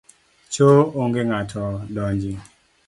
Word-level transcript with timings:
Cho 0.53 0.69
onge 1.03 1.21
ng’ato 1.27 1.63
donji. 1.95 2.33